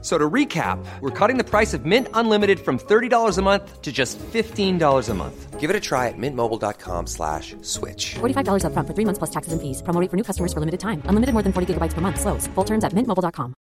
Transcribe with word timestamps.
So 0.00 0.16
to 0.16 0.30
recap, 0.30 0.78
we're 1.00 1.10
cutting 1.10 1.38
the 1.38 1.44
price 1.44 1.74
of 1.74 1.84
Mint 1.84 2.06
Unlimited 2.14 2.60
from 2.60 2.78
$30 2.78 3.36
a 3.36 3.42
month 3.42 3.82
to 3.82 3.90
just 3.90 4.16
$15 4.18 5.08
a 5.08 5.14
month. 5.14 5.58
Give 5.58 5.70
it 5.70 5.74
a 5.74 5.80
try 5.80 6.06
at 6.06 6.14
mintmobile.com 6.16 7.08
slash 7.08 7.56
switch. 7.62 8.14
$45 8.20 8.62
upfront 8.62 8.86
for 8.86 8.94
three 8.94 9.04
months 9.04 9.18
plus 9.18 9.30
taxes 9.30 9.52
and 9.52 9.60
fees. 9.60 9.82
Promo 9.82 10.00
rate 10.00 10.08
for 10.08 10.16
new 10.16 10.22
customers 10.22 10.52
for 10.52 10.60
limited 10.60 10.78
time. 10.78 11.02
Unlimited 11.06 11.32
more 11.34 11.42
than 11.42 11.52
40 11.52 11.74
gigabytes 11.74 11.94
per 11.94 12.00
month. 12.00 12.20
Slows. 12.20 12.46
Full 12.54 12.64
terms 12.64 12.84
at 12.84 12.92
mintmobile.com. 12.92 13.54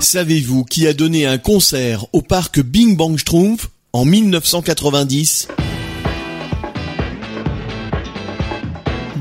Savez-vous 0.00 0.64
qui 0.64 0.88
a 0.88 0.92
donné 0.92 1.26
un 1.26 1.38
concert 1.38 2.06
au 2.12 2.22
parc 2.22 2.60
Bing 2.60 2.96
Bang 2.96 3.16
Schtroumpf 3.16 3.68
en 3.92 4.04
1990 4.04 5.46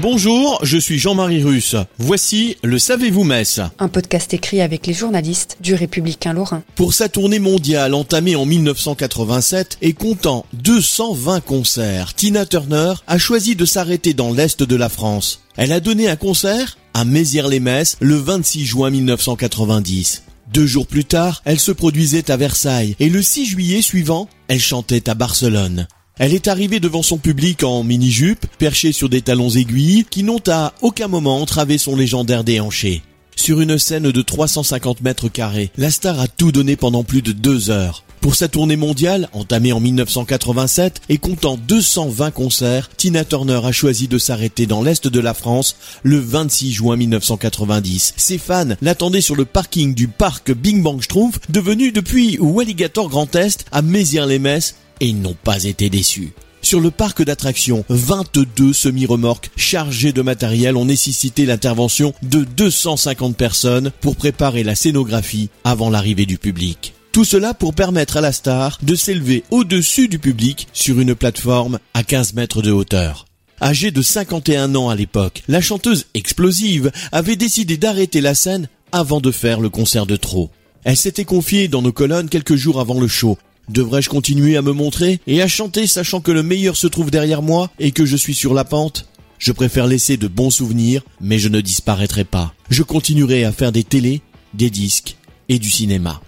Bonjour, 0.02 0.58
je 0.64 0.80
suis 0.80 0.98
Jean-Marie 0.98 1.44
Russe. 1.44 1.76
Voici 2.00 2.58
le 2.64 2.80
Savez-vous 2.80 3.24
Metz. 3.24 3.62
Un 3.78 3.88
podcast 3.88 4.34
écrit 4.34 4.60
avec 4.60 4.88
les 4.88 4.94
journalistes 4.94 5.58
du 5.62 5.76
Républicain 5.76 6.34
Lorrain. 6.34 6.64
Pour 6.74 6.96
sa 6.96 7.08
tournée 7.08 7.38
mondiale 7.38 7.94
entamée 7.94 8.36
en 8.36 8.48
1987 8.48 9.78
et 9.84 9.94
comptant 9.94 10.48
220 10.54 11.42
concerts, 11.42 12.16
Tina 12.16 12.48
Turner 12.48 12.94
a 13.06 13.20
choisi 13.20 13.56
de 13.56 13.64
s'arrêter 13.64 14.16
dans 14.16 14.34
l'est 14.34 14.64
de 14.64 14.76
la 14.76 14.90
France. 14.90 15.44
Elle 15.56 15.72
a 15.72 15.80
donné 15.80 16.10
un 16.10 16.16
concert 16.16 16.80
à 16.96 17.06
Mézières-les-Metz 17.06 17.98
le 18.00 18.16
26 18.16 18.66
juin 18.66 18.90
1990. 18.90 20.24
Deux 20.52 20.66
jours 20.66 20.88
plus 20.88 21.06
tard, 21.06 21.44
elle 21.46 21.60
se 21.60 21.72
produisait 21.72 22.32
à 22.32 22.38
Versailles 22.38 22.96
et 23.00 23.10
le 23.10 23.22
6 23.22 23.46
juillet 23.46 23.84
suivant, 23.84 24.28
elle 24.48 24.60
chantait 24.60 25.12
à 25.12 25.14
Barcelone. 25.14 25.86
Elle 26.22 26.36
est 26.36 26.48
arrivée 26.48 26.80
devant 26.80 27.02
son 27.02 27.18
public 27.18 27.64
en 27.64 27.84
mini-jupe, 27.84 28.46
perchée 28.60 28.92
sur 28.92 29.10
des 29.10 29.24
talons 29.24 29.50
aiguilles, 29.50 30.06
qui 30.08 30.22
n'ont 30.22 30.44
à 30.46 30.76
aucun 30.84 31.08
moment 31.08 31.42
entravé 31.42 31.80
son 31.80 31.96
légendaire 31.96 32.44
déhanché. 32.44 33.02
Sur 33.36 33.60
une 33.60 33.80
scène 33.80 34.12
de 34.12 34.22
350 34.22 35.02
mètres 35.02 35.30
carrés, 35.30 35.72
la 35.78 35.90
star 35.90 36.20
a 36.20 36.28
tout 36.28 36.52
donné 36.52 36.76
pendant 36.76 37.04
plus 37.04 37.24
de 37.24 37.32
deux 37.32 37.72
heures. 37.72 38.04
Pour 38.20 38.36
sa 38.36 38.48
tournée 38.48 38.76
mondiale, 38.76 39.30
entamée 39.34 39.74
en 39.74 39.80
1987 39.80 41.02
et 41.10 41.18
comptant 41.18 41.58
220 41.58 42.30
concerts, 42.30 42.90
Tina 42.96 43.26
Turner 43.26 43.62
a 43.64 43.72
choisi 43.72 44.08
de 44.08 44.20
s'arrêter 44.20 44.68
dans 44.68 44.84
l'est 44.84 45.08
de 45.08 45.20
la 45.20 45.34
France 45.34 45.76
le 46.04 46.20
26 46.20 46.72
juin 46.72 46.98
1990. 46.98 48.14
Ses 48.16 48.38
fans 48.38 48.76
l'attendaient 48.84 49.22
sur 49.22 49.36
le 49.36 49.46
parking 49.46 49.96
du 49.96 50.08
parc 50.08 50.52
Bing 50.52 50.84
Bang 50.84 51.02
Schtroumpf, 51.02 51.40
devenu 51.50 51.92
depuis 51.92 52.38
Walligator 52.38 53.10
Grand 53.10 53.36
Est 53.36 53.66
à 53.72 53.82
Mézières-les-Metz 53.82 54.76
et 55.02 55.08
ils 55.08 55.20
n'ont 55.20 55.36
pas 55.44 55.66
été 55.66 55.90
déçus. 55.90 56.32
Sur 56.62 56.80
le 56.80 56.92
parc 56.92 57.24
d'attractions, 57.24 57.84
22 57.90 58.72
semi-remorques 58.72 59.50
chargées 59.58 60.14
de 60.14 60.22
matériel 60.22 60.78
ont 60.78 60.86
nécessité 60.86 61.46
l'intervention 61.46 62.14
de 62.22 62.44
250 62.44 63.36
personnes 63.36 63.92
pour 64.00 64.16
préparer 64.16 64.64
la 64.64 64.76
scénographie 64.76 65.50
avant 65.64 65.90
l'arrivée 65.90 66.28
du 66.28 66.38
public. 66.38 66.94
Tout 67.12 67.26
cela 67.26 67.54
pour 67.54 67.74
permettre 67.74 68.18
à 68.18 68.22
la 68.22 68.32
star 68.32 68.78
de 68.84 68.96
s'élever 68.96 69.44
au-dessus 69.50 70.08
du 70.08 70.20
public 70.20 70.68
sur 70.72 71.00
une 71.00 71.16
plateforme 71.16 71.80
à 71.94 72.04
15 72.04 72.36
mètres 72.36 72.62
de 72.62 72.72
hauteur. 72.72 73.26
Âgée 73.62 73.92
de 73.92 74.02
51 74.02 74.76
ans 74.76 74.90
à 74.90 74.96
l'époque, 74.96 75.44
la 75.48 75.62
chanteuse 75.62 76.06
explosive 76.14 76.92
avait 77.12 77.36
décidé 77.36 77.76
d'arrêter 77.76 78.22
la 78.22 78.34
scène 78.34 78.70
avant 78.92 79.20
de 79.20 79.32
faire 79.32 79.60
le 79.60 79.70
concert 79.70 80.06
de 80.06 80.16
trop. 80.16 80.52
Elle 80.84 80.98
s'était 80.98 81.26
confiée 81.26 81.68
dans 81.68 81.82
nos 81.82 81.92
colonnes 81.92 82.30
quelques 82.30 82.56
jours 82.56 82.80
avant 82.80 83.00
le 83.00 83.08
show 83.08 83.38
Devrais-je 83.72 84.10
continuer 84.10 84.58
à 84.58 84.62
me 84.62 84.74
montrer 84.74 85.22
et 85.28 85.42
à 85.42 85.48
chanter 85.48 85.88
sachant 85.88 86.20
que 86.20 86.32
le 86.32 86.44
meilleur 86.44 86.76
se 86.76 86.88
trouve 86.88 87.10
derrière 87.10 87.42
moi 87.42 87.72
et 87.80 87.92
que 87.92 88.06
je 88.06 88.18
suis 88.18 88.34
sur 88.34 88.54
la 88.54 88.66
pente? 88.66 89.08
Je 89.40 89.54
préfère 89.54 89.88
laisser 89.88 90.18
de 90.18 90.28
bons 90.28 90.50
souvenirs, 90.50 91.04
mais 91.22 91.40
je 91.40 91.48
ne 91.48 91.62
disparaîtrai 91.62 92.26
pas. 92.26 92.54
Je 92.70 92.84
continuerai 92.84 93.46
à 93.46 93.54
faire 93.54 93.72
des 93.72 93.86
télés, 93.86 94.22
des 94.54 94.70
disques 94.70 95.16
et 95.48 95.58
du 95.58 95.72
cinéma. 95.72 96.20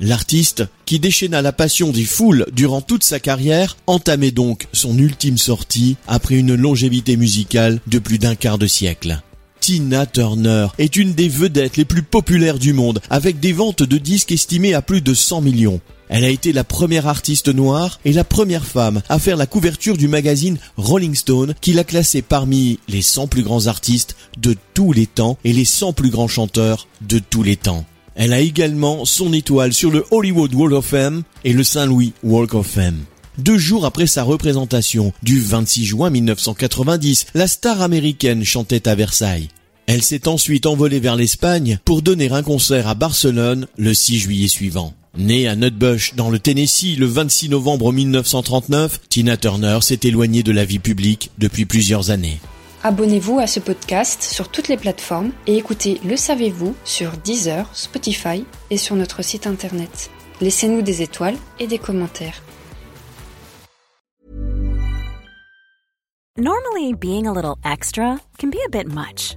L'artiste, 0.00 0.64
qui 0.86 0.98
déchaîna 0.98 1.40
la 1.40 1.52
passion 1.52 1.92
des 1.92 2.04
foules 2.04 2.46
durant 2.52 2.80
toute 2.80 3.04
sa 3.04 3.20
carrière, 3.20 3.76
entamait 3.86 4.32
donc 4.32 4.66
son 4.72 4.98
ultime 4.98 5.38
sortie 5.38 5.96
après 6.08 6.34
une 6.34 6.56
longévité 6.56 7.16
musicale 7.16 7.80
de 7.86 8.00
plus 8.00 8.18
d'un 8.18 8.34
quart 8.34 8.58
de 8.58 8.66
siècle. 8.66 9.22
Tina 9.60 10.04
Turner 10.04 10.66
est 10.78 10.96
une 10.96 11.12
des 11.12 11.28
vedettes 11.28 11.76
les 11.76 11.84
plus 11.84 12.02
populaires 12.02 12.58
du 12.58 12.72
monde, 12.72 13.00
avec 13.08 13.38
des 13.38 13.52
ventes 13.52 13.84
de 13.84 13.98
disques 13.98 14.32
estimées 14.32 14.74
à 14.74 14.82
plus 14.82 15.00
de 15.00 15.14
100 15.14 15.42
millions. 15.42 15.80
Elle 16.08 16.24
a 16.24 16.30
été 16.30 16.52
la 16.52 16.64
première 16.64 17.06
artiste 17.06 17.48
noire 17.48 18.00
et 18.04 18.12
la 18.12 18.24
première 18.24 18.64
femme 18.64 19.02
à 19.08 19.18
faire 19.18 19.36
la 19.36 19.46
couverture 19.46 19.96
du 19.96 20.08
magazine 20.08 20.58
Rolling 20.76 21.14
Stone 21.14 21.54
qui 21.60 21.72
l'a 21.72 21.84
classée 21.84 22.22
parmi 22.22 22.78
les 22.88 23.02
100 23.02 23.26
plus 23.26 23.42
grands 23.42 23.66
artistes 23.66 24.16
de 24.38 24.56
tous 24.74 24.92
les 24.92 25.06
temps 25.06 25.38
et 25.44 25.52
les 25.52 25.64
100 25.64 25.92
plus 25.92 26.10
grands 26.10 26.28
chanteurs 26.28 26.88
de 27.02 27.18
tous 27.18 27.42
les 27.42 27.56
temps. 27.56 27.84
Elle 28.14 28.32
a 28.32 28.40
également 28.40 29.04
son 29.04 29.32
étoile 29.32 29.72
sur 29.72 29.90
le 29.90 30.04
Hollywood 30.10 30.52
Walk 30.54 30.72
of 30.72 30.86
Fame 30.86 31.22
et 31.44 31.52
le 31.52 31.62
Saint-Louis 31.62 32.14
Walk 32.24 32.54
of 32.54 32.66
Fame. 32.66 32.98
Deux 33.38 33.58
jours 33.58 33.86
après 33.86 34.08
sa 34.08 34.24
représentation, 34.24 35.12
du 35.22 35.40
26 35.40 35.84
juin 35.84 36.10
1990, 36.10 37.26
la 37.34 37.46
star 37.46 37.80
américaine 37.82 38.42
chantait 38.42 38.88
à 38.88 38.96
Versailles. 38.96 39.48
Elle 39.88 40.02
s'est 40.02 40.28
ensuite 40.28 40.66
envolée 40.66 41.00
vers 41.00 41.16
l'Espagne 41.16 41.78
pour 41.86 42.02
donner 42.02 42.30
un 42.30 42.42
concert 42.42 42.88
à 42.88 42.94
Barcelone 42.94 43.66
le 43.78 43.94
6 43.94 44.18
juillet 44.18 44.46
suivant. 44.46 44.92
Née 45.16 45.48
à 45.48 45.56
Nutbush 45.56 46.14
dans 46.14 46.28
le 46.28 46.38
Tennessee 46.38 46.98
le 46.98 47.06
26 47.06 47.48
novembre 47.48 47.90
1939, 47.94 49.08
Tina 49.08 49.38
Turner 49.38 49.78
s'est 49.80 50.00
éloignée 50.02 50.42
de 50.42 50.52
la 50.52 50.66
vie 50.66 50.78
publique 50.78 51.30
depuis 51.38 51.64
plusieurs 51.64 52.10
années. 52.10 52.38
Abonnez-vous 52.82 53.38
à 53.38 53.46
ce 53.46 53.60
podcast 53.60 54.22
sur 54.22 54.50
toutes 54.50 54.68
les 54.68 54.76
plateformes 54.76 55.32
et 55.46 55.56
écoutez 55.56 56.02
Le 56.04 56.16
Savez-vous 56.16 56.76
sur 56.84 57.12
Deezer, 57.24 57.66
Spotify 57.72 58.44
et 58.68 58.76
sur 58.76 58.94
notre 58.94 59.24
site 59.24 59.46
internet. 59.46 60.10
Laissez-nous 60.42 60.82
des 60.82 61.00
étoiles 61.00 61.38
et 61.60 61.66
des 61.66 61.78
commentaires. 61.78 62.42
Normally, 66.36 66.92
being 66.92 67.26
a 67.26 67.32
little 67.32 67.56
extra 67.64 68.20
can 68.38 68.50
be 68.50 68.58
a 68.66 68.68
bit 68.70 68.86
much, 68.86 69.36